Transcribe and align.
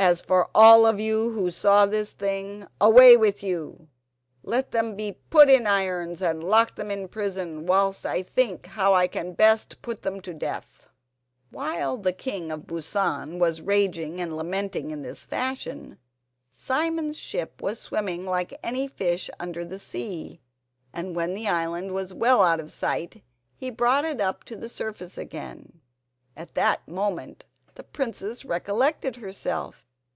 As 0.00 0.22
for 0.22 0.48
all 0.54 0.86
of 0.86 1.00
you 1.00 1.32
who 1.32 1.50
saw 1.50 1.84
this 1.84 2.12
thing—away 2.12 3.16
with 3.16 3.42
you! 3.42 3.88
Let 4.44 4.70
them 4.70 4.94
be 4.94 5.18
put 5.28 5.50
in 5.50 5.66
irons 5.66 6.22
and 6.22 6.42
lock 6.42 6.76
them 6.76 6.86
up 6.86 6.92
in 6.92 7.08
prison, 7.08 7.66
whilst 7.66 8.06
I 8.06 8.22
think 8.22 8.66
how 8.66 8.94
I 8.94 9.08
can 9.08 9.32
best 9.32 9.82
put 9.82 10.02
them 10.02 10.20
to 10.20 10.32
death!" 10.32 10.86
Whilst 11.50 12.04
the 12.04 12.12
King 12.12 12.52
of 12.52 12.60
Busan 12.68 13.40
was 13.40 13.60
raging 13.60 14.20
and 14.20 14.36
lamenting 14.36 14.90
in 14.92 15.02
this 15.02 15.26
fashion, 15.26 15.98
Simon's 16.48 17.18
ship 17.18 17.60
was 17.60 17.80
swimming 17.80 18.24
like 18.24 18.56
any 18.62 18.86
fish 18.86 19.28
under 19.40 19.64
the 19.64 19.80
sea, 19.80 20.40
and 20.92 21.16
when 21.16 21.34
the 21.34 21.48
island 21.48 21.92
was 21.92 22.14
well 22.14 22.40
out 22.40 22.60
of 22.60 22.70
sight 22.70 23.24
he 23.56 23.68
brought 23.68 24.04
it 24.04 24.20
up 24.20 24.44
to 24.44 24.54
the 24.54 24.68
surface 24.68 25.18
again. 25.18 25.80
At 26.36 26.54
that 26.54 26.86
moment 26.86 27.46
the 27.74 27.82
princess 27.82 28.44
recollected 28.44 29.16
herself. 29.16 29.84